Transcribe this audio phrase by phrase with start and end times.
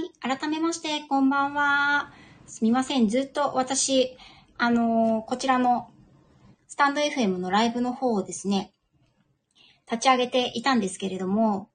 [0.00, 0.10] い。
[0.20, 2.12] 改めまして、こんばんは。
[2.46, 3.08] すみません。
[3.08, 4.16] ずっと私、
[4.58, 5.90] あのー、こちらの
[6.66, 8.72] スタンド FM のライブの方をですね、
[9.90, 11.68] 立ち上げていたんですけれども、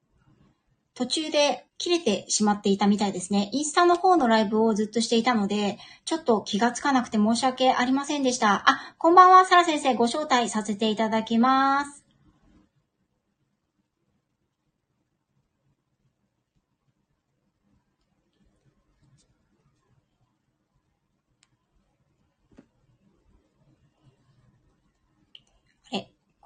[0.94, 3.50] 途中で切れてしまっていたみたいですね。
[3.52, 8.62] インスタの方のライブをずっとしていたので、ちょっと気がつかなくて申し訳ありませんでした。
[8.68, 12.06] あ、こんばんは、サラ先生、ご招待させていただきます。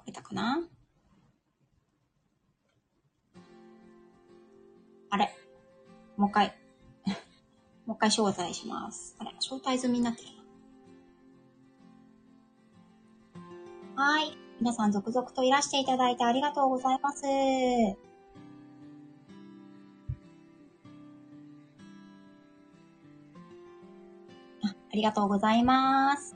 [0.11, 0.61] れ、これたかな？
[5.09, 5.35] あれ？
[6.17, 6.57] もう一回。
[7.85, 9.15] もう一回招待します。
[9.19, 9.31] あれ？
[9.39, 10.27] 招待済みになってる
[13.95, 14.03] な。
[14.03, 14.37] はい。
[14.59, 17.25] 皆さん続々といらしていただいてありがとうございます。
[24.63, 26.35] あありがとうございます。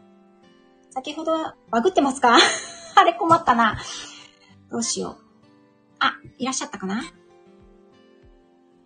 [0.89, 2.37] 先ほどはバグってますか？
[3.05, 3.77] れ困ったな。
[4.69, 5.23] どうしよう。
[5.99, 7.03] あ、いらっしゃったかな？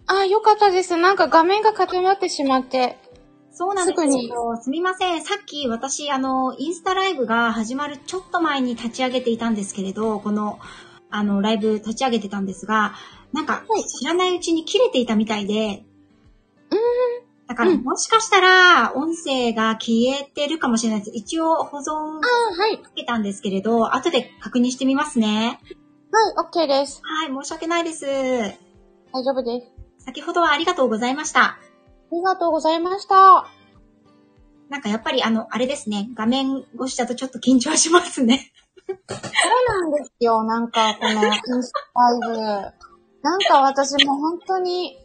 [0.07, 0.97] あ、よかったです。
[0.97, 2.97] なんか画面が固まってしまって。
[3.51, 4.57] そうなんですよ。
[4.61, 5.21] すみません。
[5.21, 10.59] さっき私、あの、インスタライブが始まるちょっと前に立ち上げていたんですけれど、この、
[11.09, 12.93] あの、ライブ立ち上げてたんですが、
[13.33, 13.63] なんか、
[13.99, 15.88] 知らないうちに切れていたみたいで、うん。
[17.49, 21.11] だから、もしかしたら、音声が消えてるかもしれないです。
[21.15, 22.79] 一応、保存あはい。
[22.83, 25.59] つけたんですけれど、後で確認してみますね。
[26.11, 27.01] はい、OK です。
[27.03, 28.05] はい、申し訳ないです。
[28.05, 29.61] 大丈夫で
[29.97, 30.05] す。
[30.05, 31.41] 先ほどはありがとうございました。
[31.41, 31.59] あ
[32.11, 33.47] りがとうございました。
[34.69, 38.51] なんかやっぱりあの、あれですね、画面越しだとちょっと緊張しますね。
[38.87, 40.43] そうなんですよ。
[40.43, 42.37] なんか、このインスタイブ。
[43.23, 44.99] なんか私も本当に、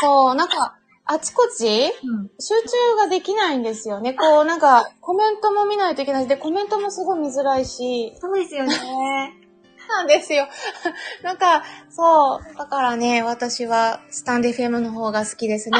[0.00, 4.14] そう、なんか、あちこち、うん、集中ができないんですよね。
[4.14, 8.14] こう、なんか、コメントも見ないといけないで、コメントもすごい見づらいし。
[8.20, 8.74] そうですよね。
[9.86, 10.48] なんですよ。
[11.22, 12.56] なんか、そう。
[12.56, 15.78] だからね、私はスタンディフェムの方が好きですね。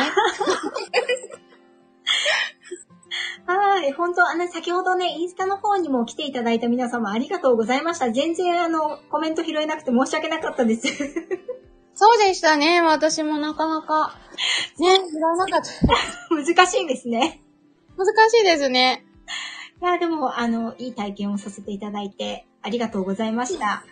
[3.47, 3.93] はい。
[3.93, 8.11] 本当あの、先ほどね、インスタの方にも来ていただいた皆様ありがとうございました。
[8.11, 10.87] 全然あの、コメント拾えなくて申し訳なかったです。
[11.95, 12.83] そうでしたね。
[12.83, 14.19] 私もなかなか、
[14.79, 16.35] ね、拾えなかった。
[16.35, 17.41] 難しいですね。
[17.97, 19.05] 難しいですね。
[19.81, 23.85] いや、でも、あの、いい体験をさせていただいて、ありがとうございました。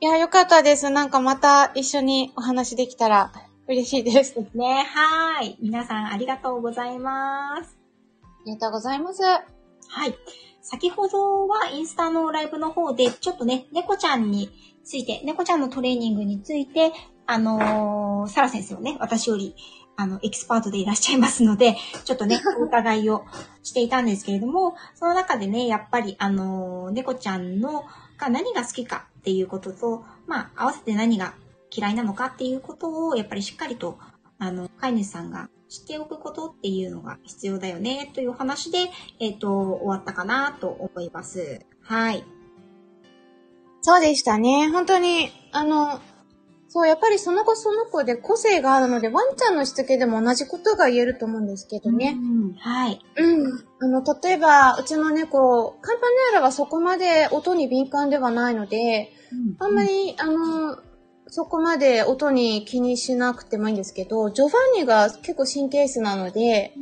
[0.00, 0.90] いや、よかったです。
[0.90, 3.32] なんかまた一緒にお話できたら
[3.66, 4.34] 嬉しいです。
[4.34, 4.84] ですね。
[4.84, 5.58] はい。
[5.60, 7.76] 皆さんありがとうございます。
[8.22, 9.22] ありがとうございます。
[9.22, 9.40] は
[10.06, 10.14] い。
[10.62, 14.50] 先ほどはインスタのライブの方で、ちょっとね、猫ちゃんに
[14.88, 16.92] ついて、猫ちゃんのトレーニングについて、
[17.26, 19.54] あのー、サラ先生をね、私より、
[19.96, 21.76] あの、エキスパートでいらっしゃいますので、
[22.06, 23.26] ちょっとね、お伺いを
[23.62, 27.84] していたんですけれども、その中でね、やっぱり、あのー、猫ちゃんの、
[28.16, 31.34] が何が好きかっていうことと、まあ、合わせて何が
[31.70, 33.98] 嫌いなのかっていうことを、やっぱりしっかりと、
[34.38, 38.88] あの、飼い主さんが知っておくことっていうのが必要だよね、という話で、
[39.20, 41.66] えっ、ー、と、終わったかなと思います。
[41.82, 42.24] はい。
[43.88, 44.68] そうでしたね。
[44.68, 45.98] 本当に、あの、
[46.68, 52.14] そう、やっぱりその子その子で個性があるので、ワンちゃんのしつけでも同じことが言えると思うんですけどね。
[52.20, 53.00] うん、はい。
[53.16, 53.64] うん。
[53.80, 60.76] あの、例えば、うちの猫、カンパネーラはそこまで音に敏感ではないので、うん、あんまり、あの、
[61.28, 66.74] そこまで音に気にしなくてもいいんですけど、ジョバンニが結構神経質なので、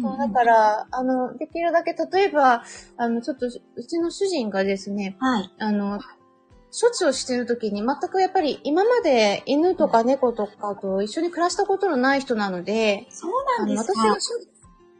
[0.00, 2.64] そうだから、あの、できるだけ、例えば、
[2.96, 5.50] あの、ちょっと、うちの主人がですね、はい。
[5.60, 6.00] あの、
[6.78, 14.16] 処置をしてる時に全くやっぱり今まで犬とか猫とかと一緒に暮らしたことのない人なので、そうなんですか？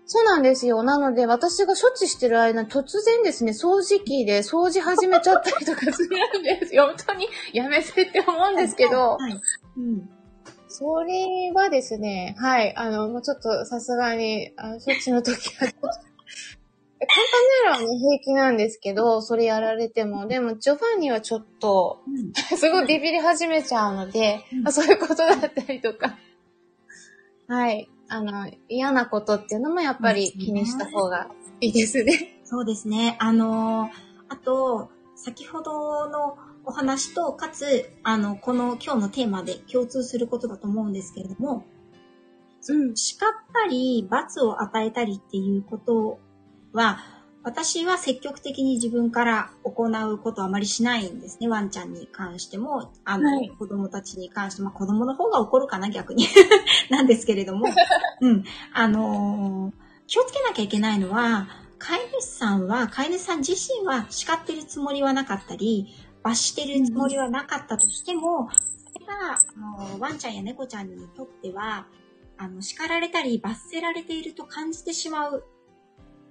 [0.04, 0.82] そうなんですよ。
[0.82, 6.88] なので、私が処置してる間、突然ですね、掃除機で掃除始めちゃったりとかするんですよ。
[6.92, 9.40] 本当にやめてって思うんですけど、はい、
[9.78, 10.10] うん、
[10.68, 16.01] それはですね、はい、あの、もうちょっとさすがに、あ処置の時は、カンパネー
[17.72, 22.00] ラ平気なんですけど、それやられても、でも、ジョバンニはちょっと、
[22.56, 26.16] すごいビビり始めちゃうので、うん、そういうことだったりとか、
[27.48, 31.28] はい、あの、嫌なことっていうのもやっぱり気にした方が
[31.60, 32.40] いいですね。
[32.44, 33.16] そうですね。
[33.20, 33.90] あの、
[34.28, 41.64] あと、先ほどのお話と、かつ、あの、この今日のテーマで共通することだと思うんですけれども、
[42.68, 46.18] うん、叱ったり、罰を与えたりっていうこと
[46.72, 46.98] は、
[47.44, 51.48] 私は積極的に自分から行うことはあまりしないんですね。
[51.48, 56.28] ワンちゃんに関しても、あの、はい、子供たちに関しても、子供の方が怒るかな、逆に。
[56.88, 57.66] なんですけれども。
[58.20, 58.44] うん。
[58.72, 59.72] あのー、
[60.06, 61.48] 気をつけなきゃいけないのは、
[61.78, 65.88] 飼い主さんは、飼い主さん自身は叱ってるつもりはなかったり、
[66.22, 68.50] 罰してるつもりはなかったとしても、
[68.92, 71.88] それが、あの、ワンちゃんや猫ちゃんにとっては、
[72.38, 75.44] あの、叱られたり罰せられていると感じてしまう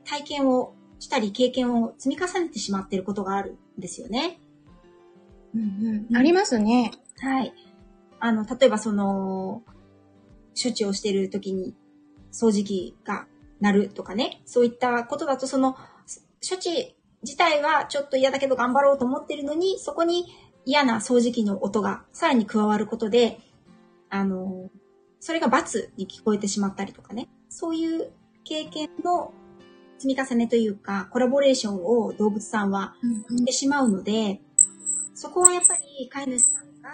[0.06, 4.39] 体験をしたり経験を積み重ねてしまっていることがあるんですよね。
[5.53, 6.15] うんうん。
[6.15, 6.92] ありますね。
[7.19, 7.53] はい。
[8.19, 9.63] あの、例えばその、
[10.62, 11.75] 処置をしている時に
[12.31, 13.25] 掃除機が
[13.59, 15.74] 鳴るとかね、そういったことだとその、
[16.48, 20.27] 処置自体はちょっと嫌だけど頑張ろうと思ってるのに、そこに
[20.65, 23.39] 嫌な掃除機の音がさらに加わることで、
[24.12, 24.69] あの、
[25.19, 28.12] それが罰に聞こえてしまったりとかね、そういう
[28.44, 29.33] 経験の
[30.01, 32.95] 積み重ねというか、コラボレーションを動物さんは
[33.30, 34.39] してしまうので、うんうん、
[35.13, 36.89] そこはやっぱり飼い主さんが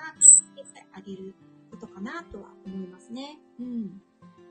[0.58, 1.34] 気をてあげる
[1.72, 3.40] ことかなとは思いますね。
[3.62, 4.02] うん。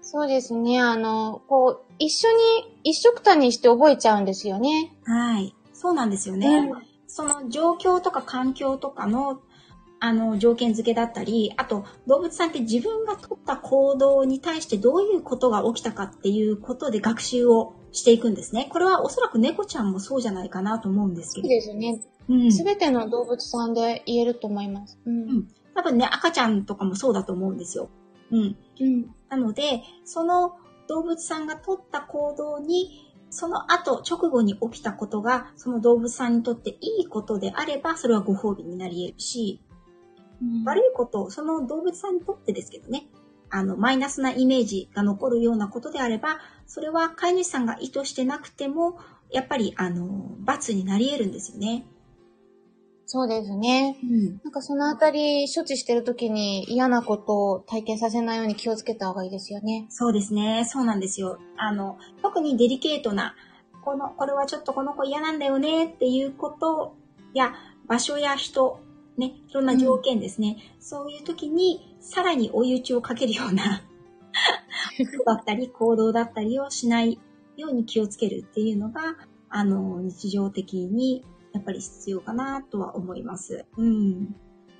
[0.00, 0.80] そうですね。
[0.80, 4.96] あの、こう、一緒に、一緒くたにして覚えちゃうんですよね。
[5.04, 5.54] はい。
[5.74, 6.48] そうなんですよね。
[6.48, 9.42] うん、その状況とか環境とかの
[9.98, 18.68] あの、条件付けだったり、あと、動物さんって自分が取った行動に対してどういうことが起きたかっていうことで学習をしていくんですね。
[18.70, 21.48] これはおそらく猫ちゃんもそうじゃないかなと思うんですけど。
[21.48, 22.50] そうですね。
[22.50, 24.98] す、べ、ての動物さんで言えると思います。
[25.06, 25.22] うん。
[25.22, 27.88] うん、多分ね、赤ちゃんとかもそうだと思うんですよ。
[28.30, 28.56] うん。
[28.80, 29.14] うん。
[29.30, 30.56] なので、その
[30.88, 39.60] 動物さんが取った行動に、その後、直後に起きたことが、その動物さんにとっていいことであれば、それはご褒美になり得るし、
[40.42, 43.08] うん、悪いこと、その動物さんにとってですけどね、
[43.50, 48.98] あの、マイナスなイメージが残るようなことであれば、それは飼い主さんが意図してなくても、
[49.30, 51.86] やっぱり、あの、罰になり得るんですよね。
[53.06, 53.96] そうですね。
[54.02, 59.86] うん、なんかそのあたり、処置してるときに嫌なことを体験させないように気をつけた方がいいですよね。
[59.90, 60.64] そうですね。
[60.64, 61.38] そうなんですよ。
[61.56, 63.36] あの、特にデリケートな、
[63.84, 66.96] この、これはちょっとこの子嫌なんだよねっていうこと
[67.32, 67.54] や、
[67.86, 68.80] 場所や人
[69.16, 70.56] ね、いろんな条件ですね。
[70.76, 73.82] うん、そういう時に、さらに追い打ちをかけるような
[75.06, 77.18] 服だったり、行動だったりをしない
[77.56, 79.16] ように気をつけるっていうのが、
[79.48, 83.64] あの、日常的にやっぱり必要かなとは思います。
[83.76, 84.34] うん。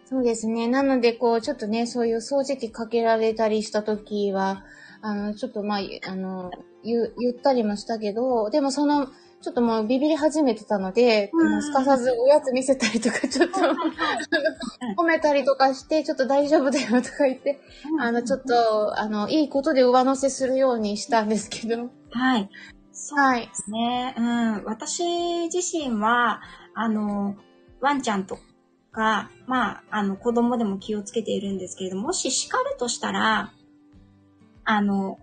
[0.04, 0.68] そうですね。
[0.68, 4.64] なので、こう、ちょっとね、そういう掃除機かけられたりした時は、
[5.00, 6.50] あの、ちょっとまあ、あの、
[6.86, 9.08] 言、言ったりもしたけど、でもその、
[9.42, 13.60] ちょっともうビビり始めてたので、もうすかさずおやつ見せたりとか、 ちょっと
[14.96, 17.60] 褒めたりとかして、ちょっと大丈夫だよとか言って、
[18.00, 21.90] あの、ちょっと、あの、いいことで上乗せするようにしたんですけど。
[22.10, 22.50] はい。
[22.92, 24.14] そうですね。
[24.18, 24.64] うん。
[24.64, 25.04] 私
[25.48, 26.40] 自身は、
[26.74, 27.36] あの、
[27.80, 28.38] ワンちゃんと
[28.90, 33.52] か、まあ、あの、子供でも気をつけているんですけれども、もし叱るとしたら、
[34.64, 35.18] あの、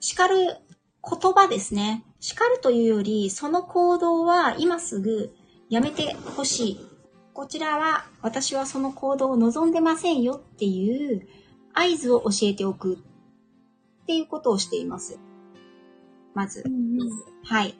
[0.00, 0.56] 叱る
[1.02, 2.04] 言葉ですね。
[2.20, 5.34] 叱るというより、その行動は今すぐ
[5.68, 6.86] やめてほしい。
[7.32, 11.28] こちらは私はその行動を望んでませんよっていう
[11.72, 15.18] 合図を教えておくっていうことをしています。
[16.34, 16.64] まず。
[16.66, 16.98] うん、
[17.44, 17.74] はい。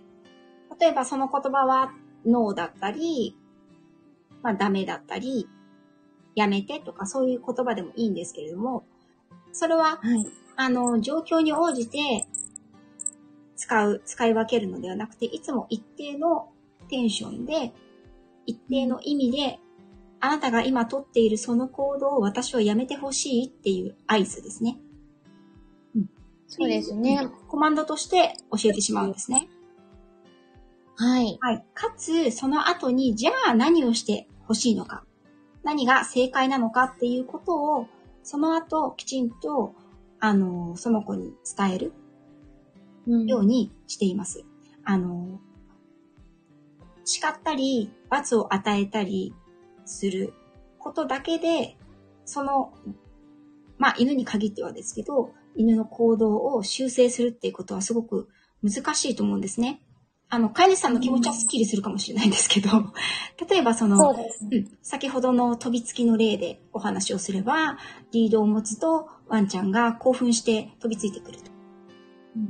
[0.81, 1.93] 例えばその言葉は
[2.25, 3.37] ノーだったり、
[4.43, 5.49] まあダメだったり、
[6.37, 8.85] やめてとかそういう言葉でもいいんですけれども、
[9.53, 10.27] それは、はい、
[10.57, 12.29] あの、状況に応じて
[13.59, 16.49] 使う、使い分けるのではなくて、いつも一定の
[16.89, 17.73] テンションで、
[18.47, 19.59] 一定の意味で、
[20.21, 24.79] あなたが今とっているその行動を私はやめてほしいっていう合図ですね。
[25.95, 26.11] うん。
[26.47, 27.29] そうですね。
[27.49, 29.49] コマンドとして教えてしまうんですね。
[30.97, 31.39] はい。
[31.41, 31.65] はい。
[31.75, 35.05] かつ、その後に、じゃあ何をしてほしいのか。
[35.65, 37.87] 何が正解なのかっていうことを、
[38.23, 39.75] その後、きちんと、
[40.21, 41.93] あの、その子に伝える。
[43.27, 44.45] ようにしています。
[44.85, 45.41] あの、
[47.05, 49.35] 叱ったり、罰を与えたり
[49.85, 50.35] する
[50.79, 51.77] ことだけで、
[52.25, 52.73] その、
[53.79, 58.29] まあ、犬に限ってはですけど、犬の行動を修正するっていうことはすごく
[58.63, 59.83] 難しいと思うんですね。
[60.31, 62.69] あの、飼い主さんの気持ちはスッキリするかもしれないんですけど、
[63.49, 67.79] 例えばその、ね、うん、先ほどの飛びつきの例でお話をすれば、
[68.13, 71.58] リードを持つとワンちゃんが興奮して飛びついてくると。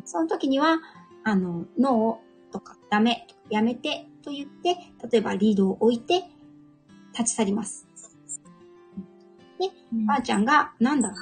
[0.05, 0.79] その時には、
[1.25, 4.77] あの、ノーとかダメ、やめてと言って、
[5.11, 6.25] 例えばリードを置いて
[7.17, 7.87] 立ち去ります。
[9.59, 9.71] で、
[10.07, 11.13] ばあちゃんが、なんだ、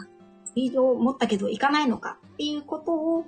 [0.54, 3.26] リードを持ったけど行かないのかっていうことを、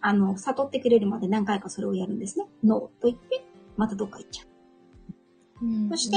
[0.00, 2.46] あの、悟ってくれるまで何回かそれをやるんですね。
[2.64, 3.44] ノーと言って
[3.76, 5.66] またどっか行っちゃう。
[5.66, 6.16] うんそして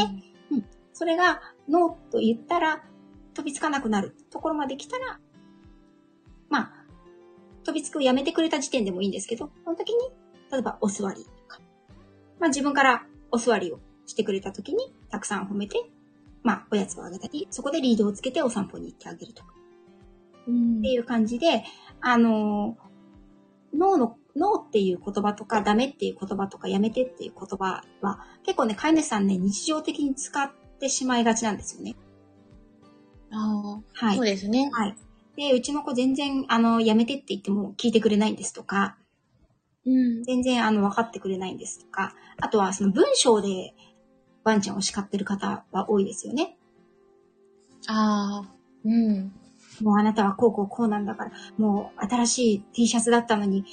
[0.93, 2.83] それがノーと言ったら
[3.33, 5.19] 飛びつかなくなるところまで来たら、
[6.49, 6.82] まあ、
[7.63, 10.09] 飛びつくをやめてくれた時点でもいいんですけど、その時に、
[10.51, 11.59] 例えばお座りとか、
[12.39, 15.89] まあ自分からお座りをしてくれた時にたくさん褒めて、
[16.43, 19.53] まあおやつをあげたり、そこでリードをつけてお散歩に行ってあげるとか。
[20.47, 21.63] うんっていう感じで、
[22.01, 31.95] あのー、ノーの、ノーっていう言葉とか、ダメっていう言葉とか、やめてっていう言葉は、結構ね、飼い主さんね、日常的に使ってしまいがちなんですよね。
[33.31, 34.25] ああ、はいそう。
[34.25, 34.69] ですね。
[34.73, 34.95] はい。
[35.35, 38.97] で、うちの子全然、あの、やめてって言っても聞いてくれないんですとか、
[39.85, 40.23] うん。
[40.23, 43.73] 全然、あの、分かってくれないんですとか、あとは、その文章で、
[44.43, 46.57] ワンちゃんを叱ってる方は多いですよね。
[47.87, 48.53] ああ、
[48.85, 49.33] うん。
[49.81, 53.65] もうあなたはこうこうこうなんだから、もう新しい T シャツだったのに、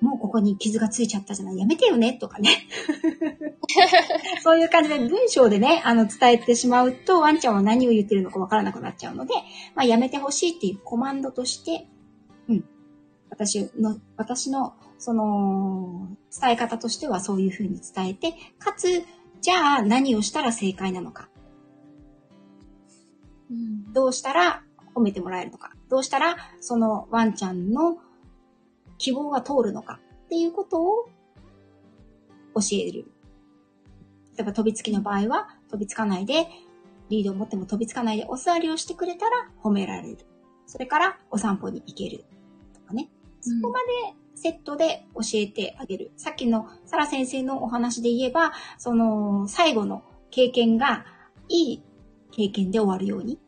[0.00, 2.50] もうここに傷がついちゃったじゃない、やめてよね、とかね。
[4.42, 9.34] そういう感じで文章でね、あの、伝えてしまうと、ワンちゃんは何を言ってるのかわからなくなっちゃうので、
[9.74, 11.88] まあ、やめてほしいっていうコマンドとして、
[12.48, 12.64] うん。
[13.30, 16.08] 私の、私の、その、
[16.40, 19.04] 伝え方としてはそういうふうに伝えて、かつ、
[19.40, 21.28] じゃあ何をしたら正解なのか。
[23.50, 23.92] うん。
[23.92, 24.62] どうしたら
[24.94, 25.72] 褒めてもらえるのか。
[25.88, 27.98] どうしたらそのワンちゃんの
[28.98, 31.08] 希望が通るのかっていうことを
[32.54, 33.10] 教える。
[34.36, 36.48] 例えば飛びつきの場合は飛びつかないで、
[37.08, 40.18] リードを持っても飛びつかないでお座りをしてくれたら褒められる。
[40.66, 42.24] それからお散歩に行ける。
[42.74, 43.08] とかね。
[43.40, 46.12] そこまでセットで教えてあげる。
[46.16, 51.06] さっきのサラ先生のお話で言えば、その最後の経験が
[51.48, 51.82] いい
[52.30, 53.40] 経験で終わるように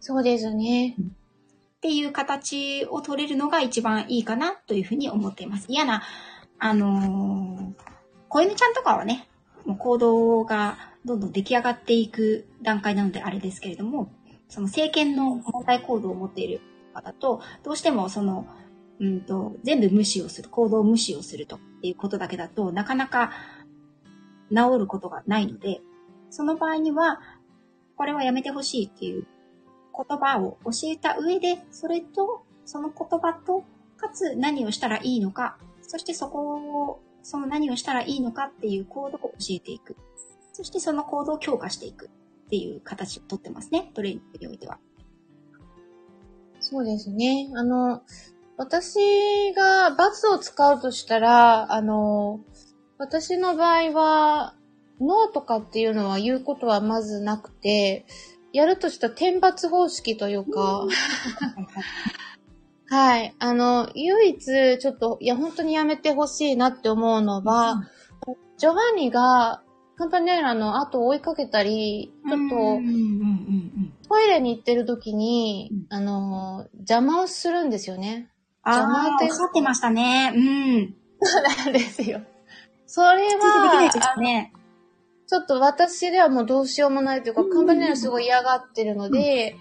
[0.00, 0.96] そうですね。
[1.82, 5.66] っていう形を取れるのが一番いいかなというふうに思っています。
[5.68, 6.04] 嫌な、
[6.60, 7.82] あのー、
[8.28, 9.26] 子犬ちゃんとかはね、
[9.64, 14.12] もう行動がどんどん出来上がっていく段階なのであれですけれども、
[14.48, 16.60] その政権の問題行動を持っている
[16.94, 18.46] 方と、どうしてもその、
[19.00, 23.32] うんと、全部無視をする、行動を無視をするということだけだとなかなか
[24.54, 25.80] 治ることがないので、
[26.30, 27.18] その場合には、
[27.96, 29.26] これはやめてほしいっていう
[29.94, 33.64] 言葉を教えた上で、それと、その言葉と、
[33.96, 36.56] かつ何をしたらいいのか、そしてそこ
[36.88, 39.96] を、その何をしたらいいのかっていう行動を教えていく。
[40.52, 44.78] そしてその行動を強化していくっていう形をとってますね、トレーニングにおいては。
[46.60, 47.50] そうですね。
[47.54, 48.02] あの、
[48.56, 52.40] 私が罰を使うとしたら、あの、
[52.98, 54.54] 私の場合は、
[55.00, 58.06] ノーとかっていうのは言うことはまずなくて、
[58.52, 60.86] やるとしたら天罰方式というか、
[62.92, 63.34] はい。
[63.38, 67.82] あの、唯一、ちょっと、いや、本当にやめてほしいなって思うのは、
[68.58, 69.62] ジョバンニが、
[69.96, 72.88] カンパネーラの後を追いかけたり、ちょっとうんうんうんう
[73.80, 73.92] ん。
[74.08, 78.30] トイレに行ってる時にうん、あの、邪魔をするんですよね。
[78.66, 80.32] 邪魔っておっしゃってましたね。
[80.34, 80.94] うん。
[81.22, 82.20] そうなんですよ。
[82.86, 84.52] それついてできないは、ですね。
[85.32, 89.56] ちょっと私ではもうどうしようもないというか、うんカンパネーラすごい嫌がってるので、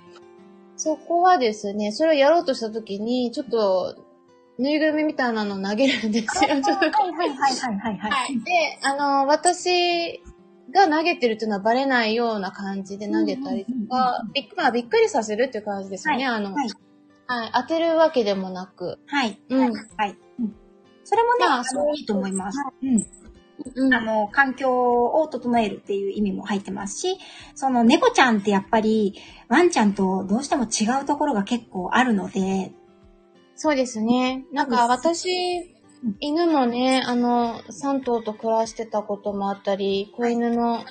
[0.75, 3.95] そこはですね、それをやろうとした時に、ちょっと、
[4.59, 6.49] ぬいぐるみみたいなのを投げるんですよ。
[6.61, 8.09] ちょっとはいはいはいはいはいは。
[8.09, 8.43] はいい。
[8.43, 8.51] で、
[8.83, 10.21] あの、私
[10.73, 16.25] が投げてるっていうのはバレないような感じで投げたりとか、びっくまあびっくりさせるっていう感じですよね。
[16.25, 16.67] あの、はい
[17.27, 17.51] はい。
[17.53, 18.99] 当てるわけでもなく。
[19.05, 19.39] はい。
[19.49, 19.71] うん。
[19.71, 20.17] はい。
[20.41, 20.55] うん
[21.03, 21.63] それもね、まあ
[21.95, 22.57] いいと思います。
[22.81, 23.05] うん。
[23.75, 23.93] うん。
[23.93, 27.17] あの、環境を整えるっていう意味も入ってますし、
[27.55, 29.15] その猫ちゃんってやっぱり
[29.47, 32.71] ワンちゃんとどうしても違うところが結構あるので、
[33.55, 34.43] そうですね。
[34.51, 35.29] なんか私、
[36.19, 40.83] 犬もね、あの、3頭と暮らしてたこともあったり、子犬の、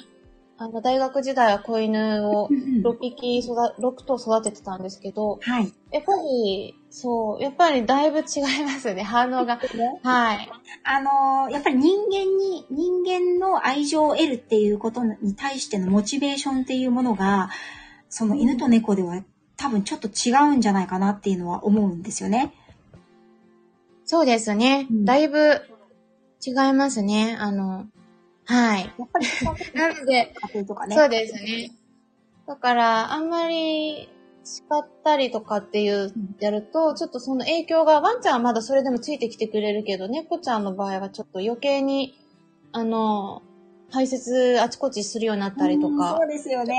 [0.56, 2.48] あの、大学時代は子犬を
[2.84, 5.72] 6匹育、6頭育ててたんですけど、はい。
[5.90, 9.60] やっぱり、そう、やっぱりだいぶ違いますね、反応が。
[10.02, 10.50] はい。
[10.82, 17.50] あのーやっぱり人間に、人間の愛情を得るっていうことに対してのモチベーションっていうものが、
[18.08, 19.22] その犬と猫では
[19.56, 22.52] 多分ちょっと違うんじゃないかなっていうのは思うんですよね。
[24.04, 24.88] そうですね。
[24.90, 25.62] うんだいぶ
[26.44, 27.36] 違いますね。
[27.38, 27.86] あの、
[28.46, 28.92] はい。
[28.98, 29.26] やっぱり
[29.78, 30.96] なので、家庭とかね。
[30.96, 31.70] そうですね。
[32.46, 34.08] だから、あんまり
[34.44, 42.18] 叱ったりとかっていうん、やると、ちょっとその影響が、ワンちゃんはまだそれでもついてきてくれるけど、猫ちゃんの場合はちょっと余計に、
[42.72, 43.42] あの、
[43.90, 46.24] 排泄あちこちするようになったりとかうんそ。
[46.24, 46.76] うですよね。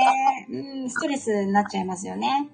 [0.50, 2.48] うん、ストレスになっちゃいますよね。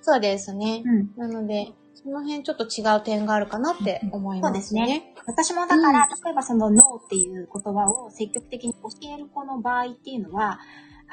[0.00, 0.82] そうですね。
[0.84, 1.10] うん。
[1.16, 4.60] なので、その辺ちょっと違う点があるかなって思いますね。
[4.60, 5.14] そうですね。
[5.26, 10.60] 私もだから、うん、例えばそのノーっていう言葉を積極的に教える子の場合っていうのは、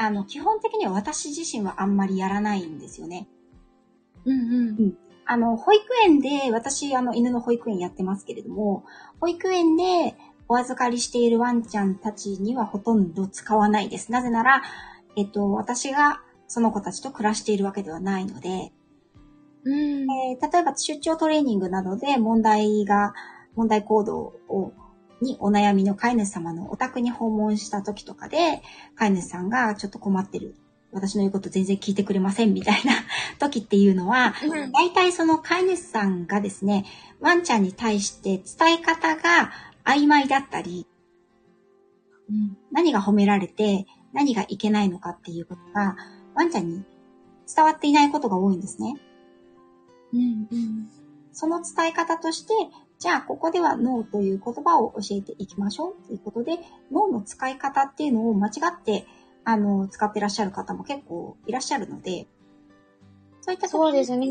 [0.01, 3.27] あの、基本的には私自身はあんまりやらないんですよね。
[4.25, 4.67] うんうん。
[4.69, 4.97] うん。
[5.25, 8.83] あの、保育園で、私、あの、犬の保育園やってますけれども、
[9.19, 10.15] 保育園で
[10.47, 14.11] お預かりしているワンちゃんたちにはほとんど使わないです。
[14.11, 14.63] なぜなら、
[15.15, 18.73] えっと、私がその子たちと暮らしているわけではないので、
[19.63, 23.13] うん、えー、例えば出張トレーニングなどで問題が、
[23.55, 24.73] 問題行動を、
[25.21, 28.61] にお悩みの飼い主様のお宅に訪問した時とかで、
[28.95, 30.55] 飼い主さんがちょっと困ってる。
[30.91, 32.91] 私の言うこと全然聞いてくれませんみたいな
[33.39, 36.85] 時っていうのは、うん、大体その飼い主さんがですね、
[37.21, 39.51] ワンちゃんに対して伝え方が
[39.85, 40.85] 曖昧だったり、
[42.29, 45.95] うん、何が褒められて何がいけないのかっていうことが、
[46.35, 46.83] ワンちゃんに
[47.53, 48.95] 伝わっていないことが多いんですね。
[50.13, 50.89] うんうん、
[51.31, 52.53] その伝え方として、
[53.01, 56.59] じゃあここではノーという言葉を教えていきましょうということで、
[56.91, 59.07] ノーの使い方っていうのを間違って、
[59.43, 62.27] あの、使ってらっしゃる方も結構いらっしゃるので、
[63.41, 64.27] そういったそうですね。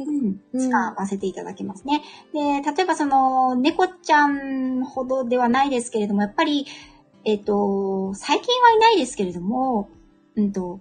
[0.53, 2.05] うん、使わせていただきますね。
[2.33, 6.65] で、例えばその、猫ちゃんほどではないですけれども、やっぱり、
[7.25, 9.91] えっ、ー、と、最近はいないですけれども、
[10.37, 10.79] うんと、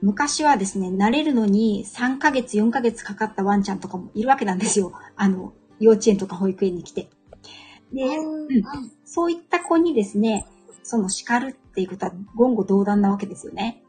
[0.00, 4.94] 昔はですね、慣れるのに3ヶ月、4ヶ月かかったワンちゃんとかもいるわけなんですよ。
[5.14, 7.10] あの、幼稚園とか保育園に来て。
[7.92, 8.62] で、うん、
[9.04, 10.46] そういった子にですね、
[10.82, 13.82] その叱るっていうことは言語道断なわけですよね。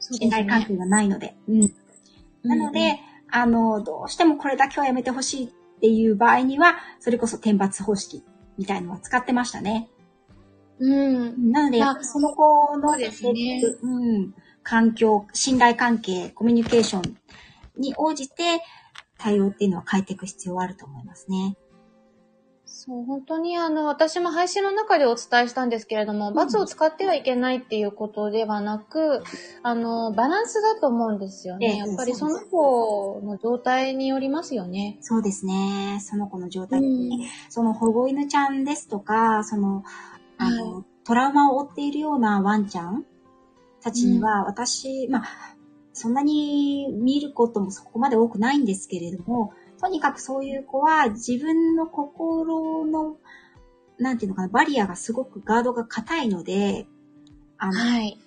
[0.00, 1.36] 信頼関係がないので。
[1.48, 1.60] うん。
[2.42, 2.98] なので、うん、
[3.30, 5.48] あの、どうしてもこれだけはやめてほしいっ
[5.80, 8.24] ていう場合には、それこそ天罰方式
[8.56, 9.90] みたいのは使ってましたね。
[10.78, 11.52] うん。
[11.52, 14.34] なので、その子の、ですね、うん。
[14.62, 17.16] 環境、信頼関係、コミュニケーション
[17.76, 18.62] に応じて
[19.18, 21.56] 対応っていうのは変えていく必要はあると思いますね。
[22.82, 29.22] そう、本当にあの、私も配信の中でお伝えしたんですけれども、うん、罰を使ってはいけないっていうことではなく、
[29.62, 31.76] あの、バランスだと思うんですよね。
[31.76, 34.96] やっぱりその子の状態によりますよね。
[35.02, 35.98] そうですね。
[36.00, 39.82] その子の状態、うん、その保護犬ちゃんですとか、その、
[40.38, 43.04] あの、はい、トラウマを負っているようなワンちゃん
[43.82, 45.24] たちには、私、まあ、
[45.92, 53.16] そんなに見ることもそこまで多くないんですけれども、とにかくそういう子は自分の心の、
[53.98, 56.86] なんていうのかな、バリアがすごくガードが硬いので、
[57.56, 58.18] あの、はい、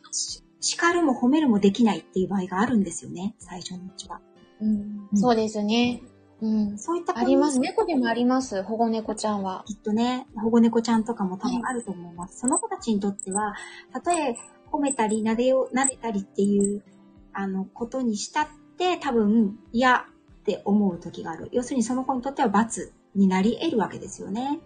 [0.60, 4.20] 叱るも褒めるもできないっていう場合があるんですよね、最初のうちは。
[4.62, 6.02] うん、うん、そうですね。
[6.42, 6.78] うん。
[6.78, 7.60] そういったあります。
[7.60, 8.63] 猫でもあります。
[8.63, 9.63] 保護猫ちゃんは。
[9.66, 12.39] きっとね、保護猫ちゃんとかも多分あると思います。
[12.39, 13.54] その子たちにとっては、
[13.94, 14.36] たとえ
[14.72, 16.84] 褒めたり、撫でよ、撫でたりっていう、
[17.32, 20.06] あの、ことにしたって、多分、嫌
[20.43, 21.47] って思う時がある。
[21.53, 24.60] 要するにその子にとっては罰になり得るわけですよね。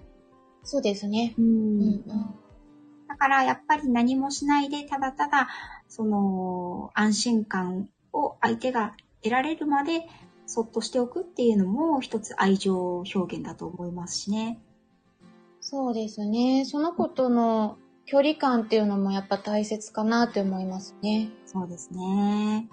[0.64, 1.36] そうですね。
[1.38, 1.46] うん。
[1.46, 2.04] うん、
[3.08, 5.48] だから、やっぱり何もしないで、ただただ、
[5.88, 10.08] その、安心感を相手が得られるまで、
[10.48, 14.60] そっとしておくっていうのも、一つ愛情表現だと思いますしね。
[15.62, 16.66] そうですね。
[16.66, 21.30] その子との距離感っていうのもやっぱ大切かなって思いますね。
[21.46, 22.68] そうですね。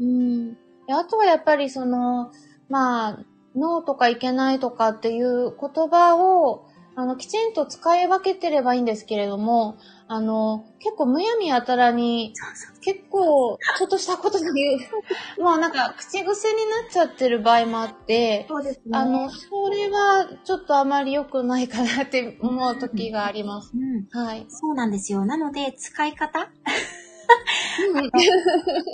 [0.00, 0.56] うん。
[0.92, 2.32] あとはやっぱりその、
[2.68, 3.18] まあ、
[3.54, 9.78] ノーとかいけないとかっていう言葉を、あの、きちんと使い分けてればいいんですけれども、
[10.08, 12.34] あの、結構むやみやたらに、
[12.82, 14.80] 結構、ちょっとしたことで言う、
[15.42, 18.98] もうなんか、口癖になっちゃってる場合もあって、そうですね。
[18.98, 23.72] あの、それは、ちょっとあまり良くないかなって思う時があります。
[23.74, 24.44] うん、はい。
[24.48, 25.24] そうなんですよ。
[25.24, 26.50] なので、使い方？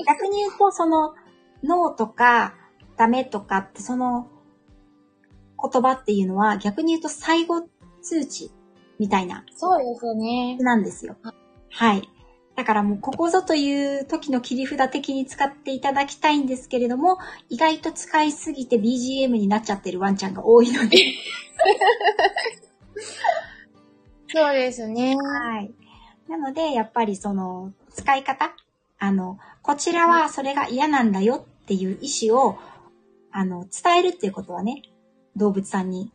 [0.06, 1.14] 逆に言うと、その、
[1.62, 2.54] ノーとか、
[2.96, 4.28] ダメとかって、その、
[5.60, 7.68] 言葉っていうのは、逆に言うと最後
[8.02, 8.50] 通知
[8.98, 9.44] みたいな。
[9.54, 10.56] そうですね。
[10.58, 11.16] なんですよ。
[11.70, 12.08] はい。
[12.56, 17.18] だからもうここぞという時の切り札的に使っていただきたいんですけれども、
[17.48, 20.98] 意外と使いすぎて BGM になっちゃってるワンちゃんが多いので。
[24.34, 25.16] そうですね。
[25.16, 25.72] はい。
[26.28, 28.52] なので、やっぱりその、使い方
[28.98, 32.58] あの、こちらはそれが嫌なんだよっていう意思を、
[33.30, 34.82] あの、伝えるっていうことはね、
[35.36, 36.12] 動物さんに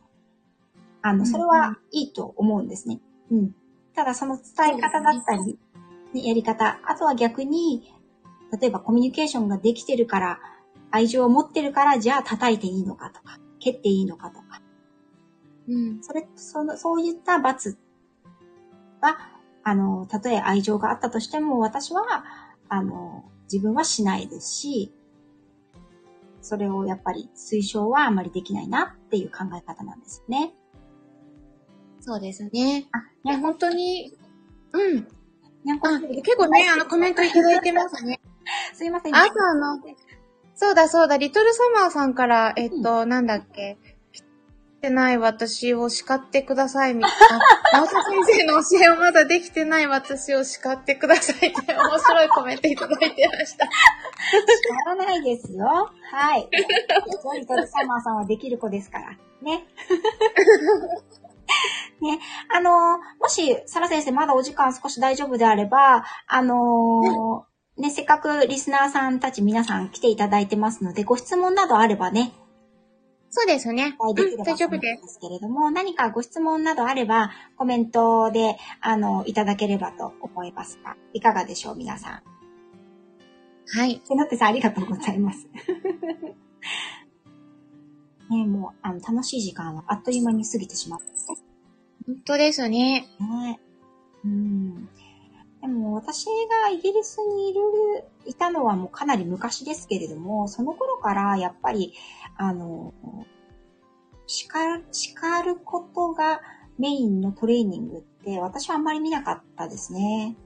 [1.06, 2.98] あの、それはいいと思うんですね。
[3.30, 3.54] うん。
[3.94, 5.58] ただその伝え方だったり、
[6.14, 7.92] ね、やり方、あとは逆に、
[8.58, 10.40] 例えばコミュニケーションができてるから、
[10.90, 14.62] 愛情を持ってるから、じゃあ叩いていいのかとか、蹴っていいのかとか。
[15.68, 15.98] うん。
[16.02, 17.76] それ、その、そういった罰
[19.02, 19.18] は、
[19.62, 22.24] あの、たとえ愛情があったとしても、私は、
[22.68, 24.92] あの、自分はしないですし、
[26.40, 30.52] それをやっぱり推奨はあんまりできないなっていう考え方なんですよね。
[32.00, 32.86] そうですね。
[32.92, 34.12] あ、いや、本当に、
[34.72, 35.08] うん。
[35.64, 38.20] 結構ね、あの、コメントいただいてますね。
[38.74, 39.16] すいません。
[39.16, 39.80] あとあの、
[40.54, 43.93] そうだそうだ、リトルサマーさんから、えっと、なんだっけ、来
[44.84, 47.10] てない私を叱ってください、みたい
[47.72, 47.74] な。
[47.80, 53.64] 直田先生の教えをまだできてない私を叱ってくださいって、面白いコメントいただいてました。
[53.64, 53.70] や
[54.86, 55.64] らないですよ。
[55.66, 55.90] は
[56.36, 56.50] い。
[57.38, 59.16] リトルサマーさんはできる子ですから。
[59.40, 59.66] ね。
[62.00, 62.18] ね。
[62.54, 62.74] あのー
[63.20, 72.34] もし、サラ先生まだお時間少し大丈夫であれば、あのーね、せっかくリスナーさんたち皆さん来ていただいてますので、ご質問などあればね、
[73.36, 73.96] そうですね。
[73.98, 74.78] お答えできればうん大丈夫で。
[74.78, 82.22] ですすけれども、何かご質問などあれば、コメントで、あの、いただければと思いますが、いかがでしょう、皆さん。
[83.76, 84.00] はい。
[84.04, 85.48] せのってさん、ありがとうございます。
[88.30, 91.26] ねもう、あの、楽しい時間はあっという間に過ぎてしまったんです
[92.06, 93.08] 本当ですね。
[93.18, 93.58] ね。
[94.24, 94.88] うん。
[95.60, 97.60] でも、私がイギリスにいる、
[98.26, 101.94] いたのはもうかなり昔ですけれども、その頃からやっぱり、
[102.36, 102.92] あの、
[104.26, 106.40] 叱る、叱ることが
[106.78, 110.36] メインのトレーニングって、私はあんまり見なかったですね。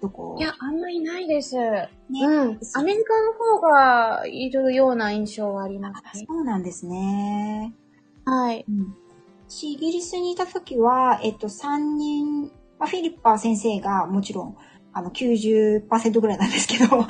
[0.00, 0.36] どこ？
[0.38, 1.56] いや、あんまりないです。
[1.56, 1.88] ね。
[2.10, 2.60] うん。
[2.74, 6.26] アメリカの方がいるような印象はありますね。
[6.28, 7.74] そうなんですね。
[8.24, 8.64] はい。
[8.68, 8.96] うん。
[9.48, 14.56] 私、イギリスにいた時は、えっと、3人、まあ、フィリッパー先生がもちろん、
[14.98, 17.06] あの、90%ぐらいなんですけど、 でも、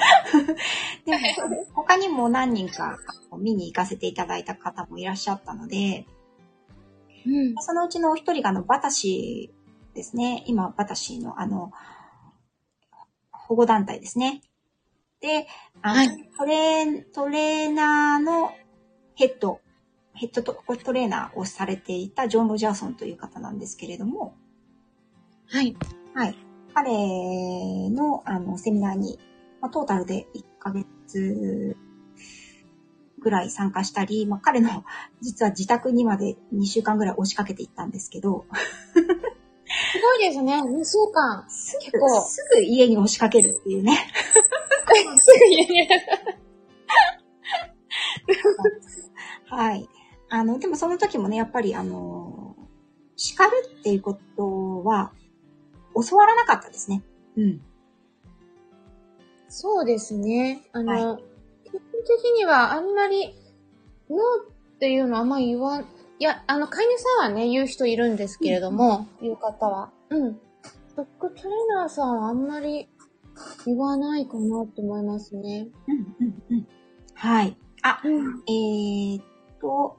[1.74, 2.98] 他にも何人か
[3.38, 6.07] 見に行かせていただいた方もいらっしゃったので、
[7.27, 7.55] うん。
[7.61, 10.44] そのうちのお一人があの、バタシーですね。
[10.46, 11.72] 今、バタシーのあの、
[13.31, 14.42] 保護団体ですね。
[15.20, 15.46] で、
[15.81, 18.53] あの、はいトレー、トレーナーの
[19.14, 19.61] ヘッド、
[20.14, 24.37] ヘッドトトレーナーをされていたジョン・ロジャーソンという方なんですけれども、
[25.48, 25.74] はい。
[26.14, 26.47] はい。
[26.79, 29.19] 彼の、あの、セミナーに、
[29.61, 31.77] まあ、トータルで1ヶ月
[33.19, 34.85] ぐらい参加したり、まあ、彼の、
[35.21, 38.47] 実は自宅にまで2週間ぐらい押しかけていったんですけど、
[38.95, 40.62] すごいですね。
[40.62, 41.45] 2週間。
[41.51, 43.99] す結構すぐ家に押しかけるっていうね。
[45.19, 45.88] すぐ家に。
[49.51, 49.88] はい。
[50.31, 52.55] あの、でもその時もね、やっぱりあの、
[53.17, 55.12] 叱るっていうことは、
[55.94, 57.03] 教わらなかったですね。
[57.37, 57.61] うん。
[59.48, 60.62] そうですね。
[60.72, 61.18] あの、は
[61.64, 63.35] 基本的にはあんまり、
[64.11, 64.18] ノー
[64.51, 69.90] っていうのはあんま言わん、いや、あの、飼い主さんはね、言う人いるんですけれども、言う方は。
[70.11, 70.38] うん。
[70.96, 72.88] ドッグトレーナーさんはあんまり
[73.64, 75.68] 言わないかなと思いますね。
[75.87, 76.66] うん、うん、うん。
[77.14, 77.57] はい。
[77.83, 78.42] あ、うん。
[78.48, 79.24] えーっ
[79.61, 79.96] と、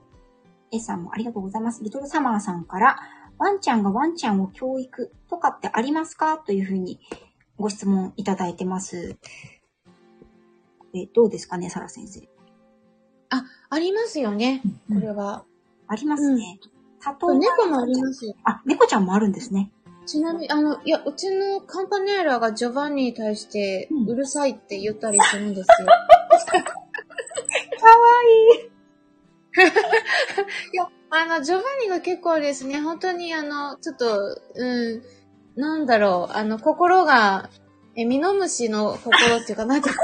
[0.71, 1.83] A さんもありがとうございます。
[1.83, 2.99] リトルサマーさんから、
[3.39, 6.37] ワンちゃんがワンちゃんを教育とかってありますか？
[6.37, 6.99] というふうに
[7.57, 9.17] ご質問いただいてます。
[10.93, 12.27] えどうですかね、サラ先生。
[13.29, 14.61] あ、ありますよね。
[14.87, 15.45] これは。
[15.87, 16.59] ありますね。
[16.61, 18.35] 例えば猫もありますよ。
[18.43, 19.71] あ、猫ちゃんもあるんですね。
[20.05, 25.87] ちなみに、あの、いや、うちのカンパネーラがジョバンニに対してうんうるさいって言ったりするんですよ。
[29.63, 34.19] いや、あの、ジョバンニが結構ですね、本当にあの、ちょっと、
[34.55, 35.03] うん、
[35.55, 37.49] なんだろう、あの、心が、
[37.95, 39.95] え、ミノムシの心っていうか、なんていう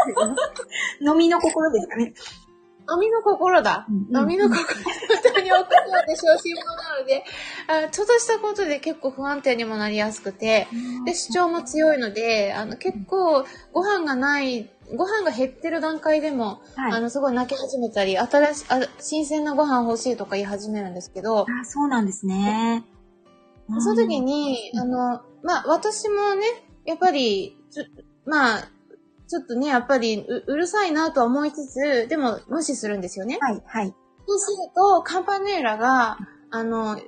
[1.03, 2.13] の 飲みの心ですかね。
[2.91, 3.85] 飲みの心だ。
[3.89, 7.23] うん飲みの心、本当に奥まで小心者なので、
[7.67, 10.67] あちょっとしたことで結構不安定にもなりやすくて、
[11.05, 16.93] で、主張も強いので、あの、結構、ご飯がない、ご飯が減ってる段階でも、はい。
[16.93, 22.83] あの、すごい泣き始めたり、新しい、あ新鮮なご飯欲しいとか言い始めるんですけど、あ、そうなんですね。
[23.79, 26.45] その時に、うんあの、まあ、私もね、
[26.85, 27.85] やっぱり、ちょ
[28.25, 28.69] まあ、
[29.27, 33.37] ちょっとね、やっぱりう、うるさいなとは思いつつ、でも無視するんですよね。
[33.41, 33.95] はい、はい。
[34.27, 36.17] そうすると、カンパネーラが、
[36.51, 36.99] あの、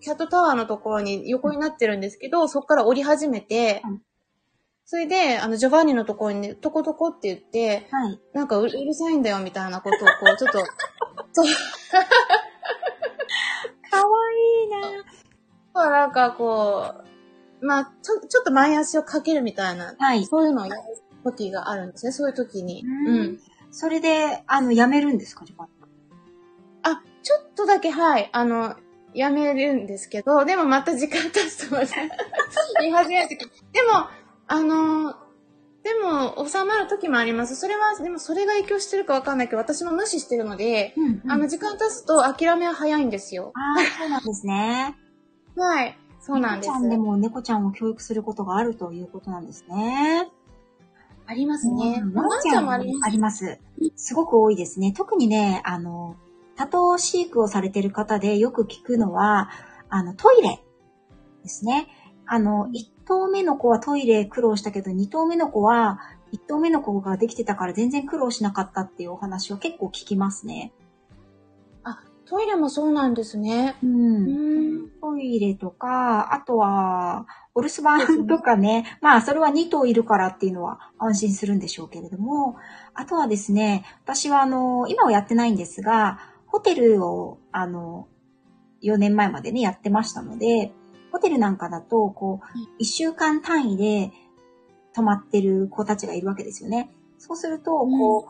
[0.00, 4.02] キャットタワーのところに横になってるんですけど、そこから降り始めて、うん
[4.90, 8.20] それで、あの、ジョバンニのところにね、トコトコって言って、はい。
[8.32, 10.58] なんかううるさいんだよみたいなことを、こう、ちょっと、
[11.30, 11.46] そう、
[13.88, 14.68] かわいい
[15.74, 16.92] ななんかこ
[17.62, 20.26] う、まあ、ちょ、ちょっと前足をかけるみたいな、はい。
[20.26, 20.82] そういうのをやる
[21.22, 22.82] 時があるんですね、そういう時に。
[22.84, 23.40] ううんん。
[23.70, 25.68] それで、あの、やめるんですか、ジョバン
[26.82, 28.74] あ、ちょっとだけ、はい、あの、
[29.14, 31.94] やめるんですけど、でもまた時間経つとまた
[32.80, 33.38] 言い始める時
[33.72, 34.08] でも、
[34.50, 35.14] あの、
[35.82, 37.56] ででも、収まる時もあります。
[37.56, 43.52] それは、でもそれが影響してるかわかんないけど、私も無視してるので、うんうんあの、時間経つと諦めは早いんですよ。
[43.54, 44.96] ああ、そうなんですね。
[45.56, 45.98] はい。
[46.20, 46.86] そうなんです猫ちゃ。
[46.86, 50.28] んでも猫ちゃんを教育することがあるということなんですね。
[51.26, 52.02] ありますね。
[52.04, 53.06] うんワンちゃんもあります。
[53.06, 53.60] あります。
[53.96, 54.92] すごく多いですね。
[54.92, 56.16] 特にね、あの、
[56.56, 59.48] 多頭飼育をされている方でよく聞くのは、
[59.88, 60.62] あの、トイレ
[61.42, 61.88] ですね。
[62.32, 65.98] あの、1頭目の子はトイレ苦労したけど、2頭目の子は、
[66.32, 70.72] 1頭目の子ができてたから全然苦労しなかったっていうお話を結構聞きますね。
[71.82, 73.74] あ、トイレもそうなんですね。
[73.82, 73.86] う。
[73.86, 74.90] うんん。
[75.00, 78.96] トイレとか、あとは、お留守番とかね。
[79.00, 82.54] まあ、それは2頭いるからっていうのは安心するんでしょうけれども、
[82.94, 88.06] あとはですね、私はあの、今はやってないんですが、ホテルを、あの、
[88.84, 90.72] 4年前までね、やってましたので、
[91.12, 94.12] ホテルなんかだと、こはう、1週間単位で
[94.92, 96.90] 泊まってる子たちがいるわけですよね。
[97.18, 98.24] そうすると、こう、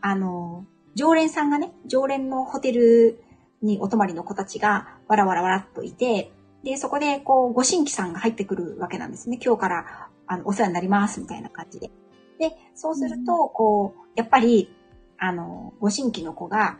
[0.00, 0.64] あの、
[0.94, 3.22] 常連さんがね、常連のホテル
[3.62, 6.32] にお泊まりの子たちがわらわらわらっといて、
[6.64, 9.38] で、そこで、こう、ご新規さんが入ってくるわけなんですね。
[9.42, 11.90] 今日から、あの、お世話になります、みたいな感じで。
[12.38, 14.74] で、そうすると、こう、やっぱり、
[15.18, 16.78] あの、ご新規の子が、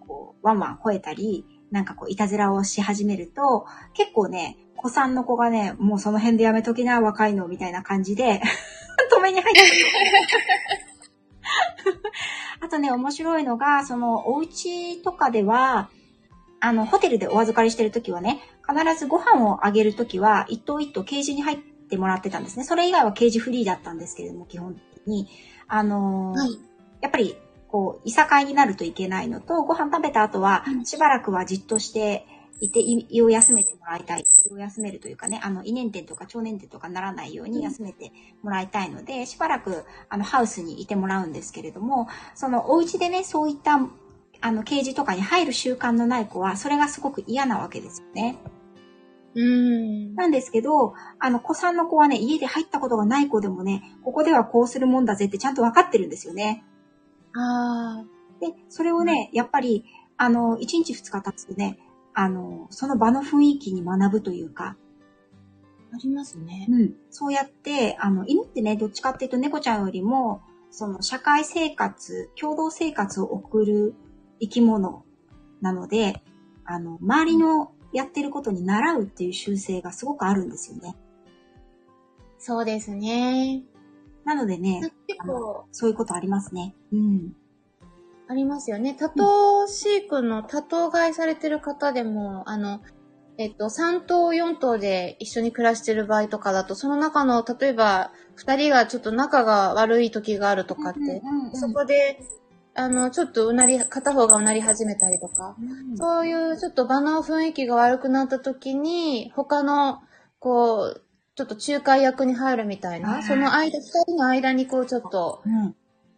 [0.00, 8.40] こう、ワンワン吠えたり、なんかこう、いたずらをし始めると、結構ね、子さんの子がね、もうその辺でやめときな、若いの、みたいな感じで、
[9.16, 9.72] 止めに入ってくる。
[12.60, 15.90] あとね、面白いのが、その、お家とかでは、
[16.60, 22.64] あの、ホテルでお預かりしてるときはね、必ずご飯をあげるときは、一頭一頭ケージに入ってもらってたんですね。
[22.64, 25.28] それ以外はケージフリーだったんですけれども、基本的に。
[25.66, 26.58] あのーはい。
[27.00, 27.36] やっぱり、
[27.68, 32.26] こう、いさかいになるといけないのと、ご飯食べた後はう、んしばらくはじっとして
[32.62, 34.24] いて、い胃を休めてもらいたい。
[34.48, 43.80] 胃を休めるというかね、あの、胃粘点とか腸粘点とかならないように休めてもらいたいので、しばらく、あの、ハウスにいてもらうんですけれども、その、お家でね、そういった、
[44.40, 48.36] あの、ケージとかに入る習慣のない子は、それがすごく嫌なわけですよね。
[49.34, 50.14] うん。
[50.14, 56.64] なんですけど、あの、子さんの子はね、家で入ったことがない子でもね、ここではこうするもんだぜってちゃんと分かってるんですよね。
[57.34, 58.04] あ
[58.40, 59.84] で、それをね、やっぱり、
[60.16, 61.78] あの、1日2日経つとね、
[62.14, 64.76] あの、その場の雰囲気に学ぶというか、
[65.92, 66.66] あ、ありますね。
[66.70, 73.94] うん、そうやって、あの、犬ってね、どっちかっていうと猫ちゃんよりも、その社会生活、共同生活を送る
[74.40, 75.04] 生き物
[75.60, 76.22] なので、
[76.64, 80.96] あの、周りのやってることに習うっていう習性がすごくあるんですよね。
[82.38, 83.62] そうですね。
[84.24, 86.74] なのでね、結構、そういうことありますね。
[86.92, 87.36] うん。
[88.32, 88.96] ありますよね。
[88.98, 92.80] 多頭飼育の多頭飼いされてる方でも、あの、
[93.36, 102.20] えっと、3頭、4頭で一緒に暮らしてる場合とかだと、その中の、例えば、2人がちょっと仲が悪い時があるとかって、うんうんそこで、
[102.74, 110.00] あの、ちょっとうなり、片方がうなり始めたりとか、うんそういうちょっと場の雰囲気が悪くなった時に、他の、
[110.38, 111.02] こう、
[111.34, 115.74] ちょっと仲介役に入るみたいな、はいその間、二人の間にこうちょっとうん。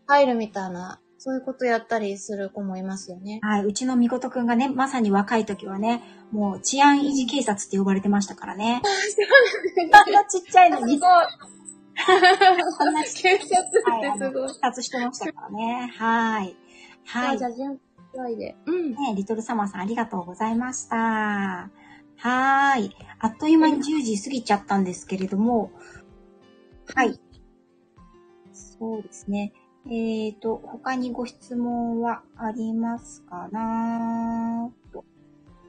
[0.06, 3.40] 入るみたいな、そういうことやったりする子もいますよね。
[3.42, 3.64] はい。
[3.64, 8.82] うちのみことくんがね、まさに若い時はね、もう治安維持警察って呼ばれてましたからね。
[9.90, 11.08] あんなちっちゃいのに、ごい。
[12.78, 14.48] あんなちっち警察ってすごい。
[14.50, 15.94] 視察してましたからね。
[15.96, 16.56] はい。
[17.06, 17.38] はい。
[17.38, 18.54] じゃあ、じゃあ、いで。
[18.66, 18.90] うん。
[18.90, 20.96] ね、リトルサマーさんありがとうございました。
[20.96, 22.96] はーい。
[23.18, 25.70] あっという間に10時過ぎちゃったんですけれども、
[26.94, 27.18] はい。
[28.52, 29.54] そうですね。
[29.86, 35.04] えーと、他にご質問はありますかなと。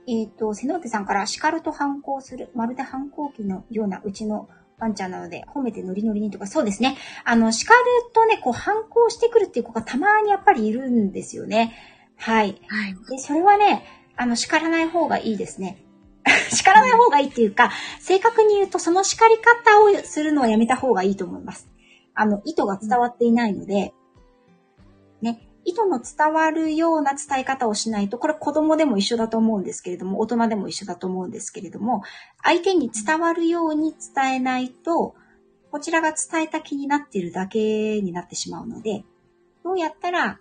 [0.08, 4.48] えーと、瀬ノ手さんから叱ると反抗する、まるで反抗期のようなうちの
[4.78, 6.98] ワンちゃんなので、褒めてノリノリにとか、そうですね。
[7.26, 7.80] あの、叱る
[8.14, 11.74] とね、こう反抗してくるっていう子がたまにやっぱりいるんですよね。
[12.18, 12.62] はい。
[12.68, 12.96] はい。
[13.10, 13.84] で、それはね、
[14.16, 15.84] あの、叱らない方がいいですね。
[16.52, 21.70] 叱らない方がいいっていうか、正確に言うと、その叱り方をするのはやめた方がいいと思います。
[22.14, 23.94] あの、意図が伝わっていないので、ね、
[25.66, 32.04] 意図の伝わるような伝え方をしないと、これ子供でも一緒だと思うんですけれども、大人でも一緒だと思うんですけれども、
[32.44, 35.16] 相手に伝わるように伝えないと、
[35.72, 39.04] こちらが伝えた気になっているだけになってしまうので、
[39.64, 40.40] どうやったら、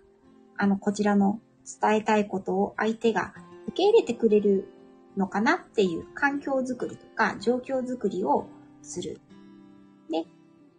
[0.59, 1.41] あの、こちらの
[1.81, 3.33] 伝えたいことを相手が
[3.69, 4.69] 受け入れてくれる
[5.17, 8.47] のかなっていう環境づくりとか状況づくりを
[8.83, 9.21] する。
[10.11, 10.27] で、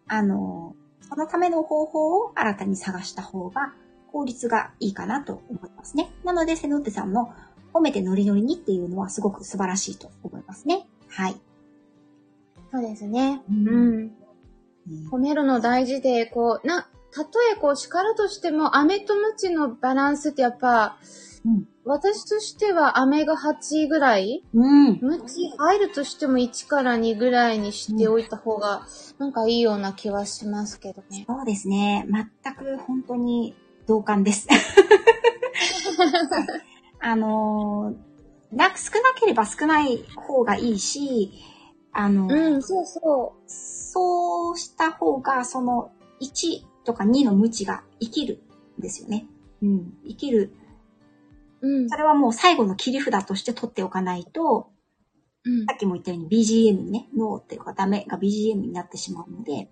[0.08, 3.73] あの、そのための方法を新たに探した方が
[4.15, 6.10] 効率がいいかなと思いますね。
[6.23, 7.34] なので、セノッテさんの
[7.73, 10.88] 褒めてノリノリにっていうのはすごく素晴らしいと思いますね。
[11.10, 11.36] はい。
[12.71, 13.41] そうですね。
[13.49, 14.12] うんうん。
[15.12, 20.97] 褒めるの大事で、こう、な、たとえこう叱るとしても、飴とムチのバランスってやっぱ、
[21.43, 21.67] うん。
[21.84, 24.45] 私としては飴が8ぐらい？
[24.54, 24.99] うん。
[25.01, 28.88] ムチ入るとしても1から2ぐらいにしておいた方が、
[29.19, 31.25] なんかいいような気はしますけどね。
[31.28, 32.08] そうですね。
[32.43, 33.54] 全く本当に
[33.88, 34.48] 同感です。
[37.00, 41.32] あのー、な、少なければ少ない方がいいし、
[41.91, 48.41] あの、うん、そうそそうした方が、その1とか2の無知が生きる
[48.80, 49.28] んですよね。
[49.62, 49.93] うん。
[50.08, 50.52] 生きる。
[51.62, 51.67] う。
[51.67, 51.98] うんそ。
[51.98, 54.71] れはもう最後の切り札として取っておかないと、
[55.45, 59.65] うんさっきも言ったように BGM にね、ノーっていうかダメが BGM になってしまうので、や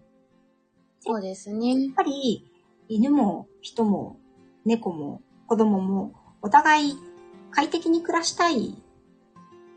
[0.99, 1.93] そうですねっ。
[1.95, 2.52] ぱり
[2.89, 4.19] 犬も人も
[4.65, 6.97] 猫も子供もお互い
[7.51, 8.81] 快適に暮らしたい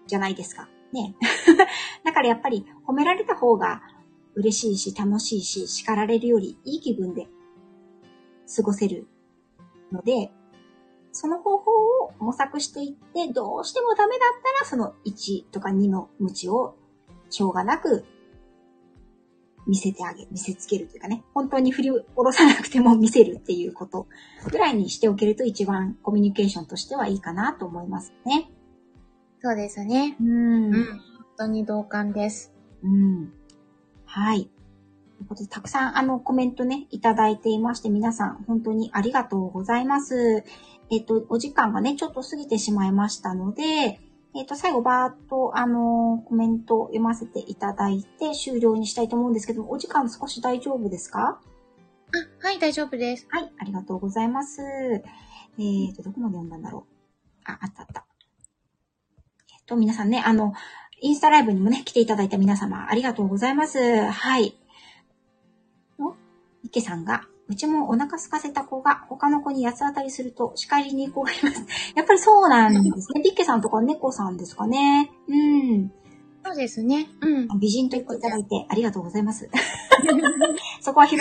[0.06, 0.68] じゃないですか。
[0.92, 1.14] ね。
[2.04, 3.82] だからやっぱり褒められた方が
[4.34, 7.28] 嬉しいし楽しいし叱られるよりいい気分で
[8.54, 9.06] 過ごせる
[9.92, 10.32] ので、
[11.12, 16.76] その方法を模索していって、どうしてもダメだったらその1とか2の無知を
[17.30, 18.04] しょうがなく
[19.66, 24.06] 見せてあげる、見せつけるというかね、本当に振り下ろさなくても見せるっていうこと
[24.50, 28.50] ぐらいにしておけると一番コミュニケーションとしてはいいかなと思いますね。
[29.40, 30.16] そうですね。
[30.20, 30.84] うんうん。
[30.84, 31.00] 本
[31.36, 32.52] 当に同感です。
[32.82, 33.32] うん。
[34.04, 34.50] はい。
[35.18, 40.44] ということで、たくさんあのコメントね、いただいていまして、皆さん本当にありがとうございます。
[40.90, 44.00] えっと、お時間がね、ちょっと過ぎてしまいましたので、
[44.38, 51.40] えっと、最後バーっと、あのコメントを読ませていただいて終了にしたいと思うんですけども、お時間少し大丈夫ですか？
[52.42, 53.26] あ、はい、大丈夫です。
[53.30, 54.60] はい、ありがとうございます。
[54.62, 56.92] えっ、と、どこまで読んだんだろう？
[57.46, 58.04] あ、あったあった。
[59.52, 60.52] えっ、と、皆さんね、あの、
[61.00, 64.04] インスタライブにもね、来ていただいた皆様、ありがとうございます。
[64.04, 64.54] はい。
[65.98, 66.14] お、
[66.62, 71.64] 池さんが、うちもお腹空かせた子が他の子に八つ当たりすると叱りに行こうがいます。
[71.94, 73.22] やっぱりそうなんですね。
[73.22, 75.10] ビッケさんとか猫さんですかね。
[75.28, 75.92] うん。
[76.44, 77.08] そうですね。
[77.20, 77.58] うん。
[77.58, 79.48] 美人と言っていただいてありがとうございます。
[80.80, 81.20] そこは拾い。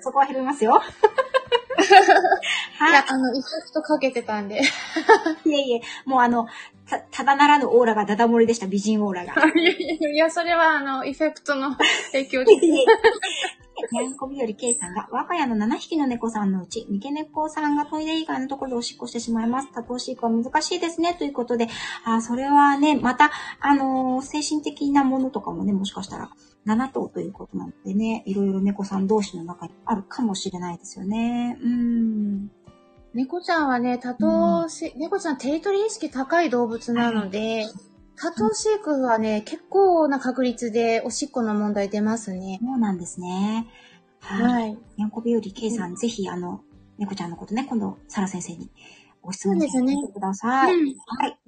[0.00, 0.80] そこは拾いますよ。
[2.78, 4.60] はいいや、あの、エフェクトかけてたんで。
[5.44, 6.46] いえいえ、もうあの、
[6.88, 9.34] た、ただならぬオーラがダダ漏れでした、美人オーラが。
[9.54, 11.76] いや、それはあの、エフェクトの
[12.12, 12.56] 影響で。
[13.90, 19.72] にゃんこびよりけいさんが、我が家の7匹の猫さんのうち、三毛猫さんがトイレ以外のところでおしっこしてしまいます。
[19.72, 21.68] 多頭飼育は難しいですね、ということで、
[22.04, 26.30] あ、それはね、また、あのー精神的なものとかもね、もしかしたら、
[26.66, 31.58] 7頭ということなのでね、いろいろ猫さん同士の中にあるかもしれないですよね。
[31.60, 32.50] うーん。
[33.12, 37.66] 猫ちゃんはね、多頭飼、猫ちゃんテリトリー意識高い動物なので、
[38.16, 42.58] 多頭飼育はね、結構な確率でおしっこの問題出ますね。
[42.62, 43.68] そうなんですね。
[44.20, 44.42] はい。
[44.42, 44.78] はい。
[44.96, 46.62] にゃんこびよりけいさん、ぜひ、あの、
[46.98, 48.70] 猫ちゃんのことね、今度、サラ先生に
[49.20, 50.74] ご質問してください。
[50.74, 51.38] うんはい。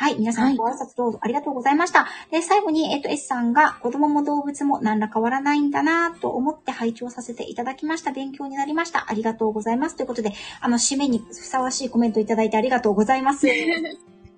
[0.00, 0.16] はい。
[0.16, 2.06] 皆さん、はいご挨拶どうぞありがとうございました。
[2.30, 8.12] で、最後に、えっと、S さんが、子供も動物も何ら変わらないんだなと思って拝聴させていただきました。
[8.12, 9.06] 勉強になりました。
[9.08, 9.96] ありがとうございます。
[9.96, 13.48] ということで、あの、締めにふさわしいコメントいただいてありがとうございます。
[13.50, 13.50] あ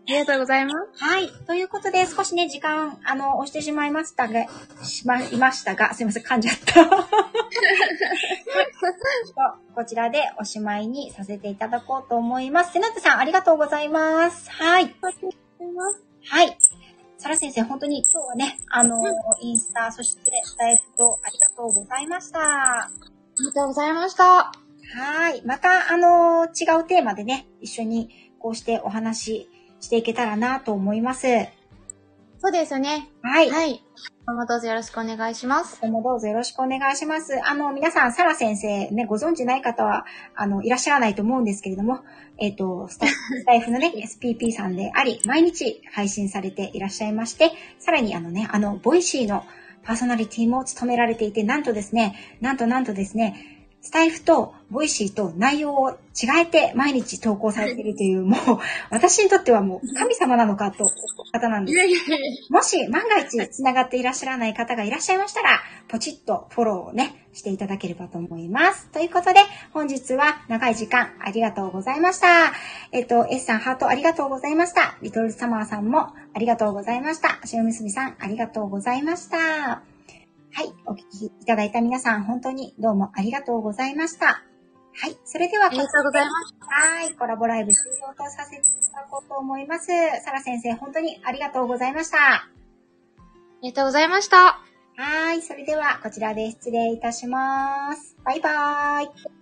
[0.06, 1.04] りがとうございます。
[1.04, 1.28] はい。
[1.46, 4.46] ということで、少しね、時間、あの、押してしまいましたが、
[4.82, 6.86] しまいましたが、すいません、噛んじゃった。
[9.74, 12.72] こちらでおしまいにさせていただこうと思います。
[12.72, 14.50] セナットさん、ありがとうございます。
[14.50, 14.94] はい。
[16.28, 16.56] はい。
[17.18, 19.02] サラ先生、本当に今日はね、あの、
[19.42, 22.40] インスタ、そしてスタイフとありがとうございました。
[22.40, 22.90] あ
[23.38, 24.24] りがとうございました。
[24.24, 25.42] はい。
[25.44, 31.26] また、あの、違うテーマでね、一緒にこうしてお話ししていけたらなと思います。
[32.42, 33.10] そうですね。
[33.20, 33.50] はい。
[33.50, 33.84] はい。
[34.24, 35.78] 今後どうぞよろしくお願いします。
[35.82, 37.38] 今後もどうぞよろしくお願いします。
[37.46, 42.00] あの、皆さん、サラ先生ね、ご存知ない方は、あの、いらっしゃらないと思うんですけれども、
[42.38, 49.44] えっ、と、スタ スタイフのね、SPP さんであり、毎日配信されていらっしゃいまして、さらにあのね、あの、 Voicy の
[49.82, 55.96] パーソナリティも務められていて、なんとですね、なんとなんとですね、スタイフと Voicy と内容を違
[56.42, 58.38] えて毎日投稿されているという、もう、
[58.90, 60.86] 私にとってはもう神様なのかと、
[61.32, 61.78] 方なんです
[62.50, 68.88] もし万が一繋がっていらっしゃらない方がいらっしゃいましたら、ポチッとフォローをね、していただければと思います。
[68.88, 69.40] ということで、
[69.72, 72.52] 本日は長い時間ありがとうございました。
[72.92, 74.96] えっと、S さんハートありがとうございました。
[75.02, 77.38] リトルサマーさんもありがとうございました。
[77.52, 79.99] 塩むすびさんありがとうございました。
[80.52, 84.26] はい、お聞きいただいた皆さん本当にどうもありがとうございました。
[84.26, 86.54] はい、それではありがとうございます。
[86.60, 89.86] はい、コラボライブ終了とさせていただこうと思います。
[90.24, 92.18] サラ先生、本当にありがとうございました。
[92.18, 92.48] あ
[93.62, 94.60] りがとうございました。
[94.96, 95.42] はい。
[95.42, 98.16] それでは、こちらで失礼いたします。
[98.24, 99.39] バイバーイ。